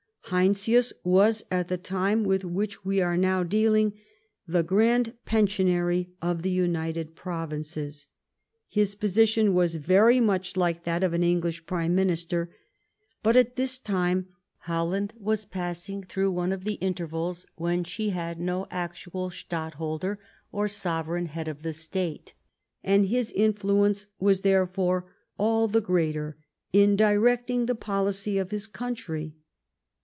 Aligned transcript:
Heinsius 0.25 0.93
was, 1.03 1.43
at 1.51 1.67
the 1.67 1.77
time 1.77 2.23
with 2.23 2.45
which 2.45 2.85
we 2.85 3.01
are 3.01 3.17
now 3.17 3.43
dealing, 3.43 3.91
the 4.47 4.63
Grand 4.63 5.11
Pensionary 5.25 6.11
of 6.21 6.41
the 6.41 6.49
United 6.49 7.15
Provinces, 7.17 8.07
His 8.69 8.95
po 8.95 9.07
sition 9.07 9.51
was 9.51 9.75
very 9.75 10.21
much 10.21 10.55
like 10.55 10.85
that 10.85 11.03
of 11.03 11.11
an 11.11 11.21
English 11.21 11.65
prime 11.65 11.95
minister, 11.95 12.49
but 13.21 13.35
at 13.35 13.57
this 13.57 13.77
time 13.77 14.27
Holland 14.59 15.13
was 15.19 15.43
passing 15.43 16.01
through 16.01 16.31
one 16.31 16.53
of 16.53 16.63
the 16.63 16.75
intervals 16.75 17.45
when 17.57 17.83
she 17.83 18.11
had 18.11 18.39
no 18.39 18.65
actual 18.71 19.31
Stadholder 19.31 20.17
or 20.49 20.69
sovereign 20.69 21.25
head 21.25 21.49
of 21.49 21.61
the 21.61 21.73
state, 21.73 22.35
and 22.85 23.07
his 23.07 23.33
influence 23.33 24.07
was, 24.17 24.41
therefore, 24.41 25.11
all 25.37 25.67
the 25.67 25.81
greater 25.81 26.37
in 26.71 26.95
directing 26.95 27.65
the 27.65 27.75
policy 27.75 28.37
of 28.37 28.51
his 28.51 28.65
country. 28.65 29.35